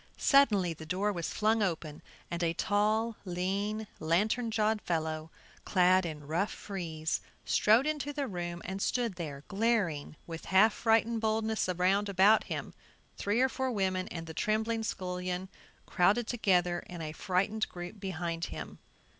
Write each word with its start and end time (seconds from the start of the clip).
Suddenly 0.17 0.73
the 0.73 0.85
door 0.87 1.13
was 1.13 1.31
flung 1.31 1.61
open 1.61 2.01
and 2.31 2.41
a 2.41 2.53
tall, 2.55 3.17
lean, 3.23 3.85
lantern 3.99 4.49
jawed 4.49 4.81
fellow, 4.81 5.29
clad 5.63 6.07
in 6.07 6.25
rough 6.25 6.49
frieze, 6.51 7.21
strode 7.45 7.85
into 7.85 8.11
the 8.11 8.27
room 8.27 8.63
and 8.65 8.81
stood 8.81 9.13
there 9.13 9.43
glaring 9.47 10.15
with 10.25 10.45
half 10.45 10.73
frightened 10.73 11.21
boldness 11.21 11.69
around 11.69 12.09
about 12.09 12.45
him; 12.45 12.73
three 13.15 13.41
or 13.41 13.47
four 13.49 13.69
women 13.71 14.07
and 14.07 14.25
the 14.25 14.33
trembling 14.33 14.81
scullion 14.81 15.49
crowded 15.85 16.25
together 16.25 16.79
in 16.87 17.03
a 17.03 17.11
frightened 17.11 17.69
group 17.69 17.99
behind 17.99 18.45
him. 18.45 18.79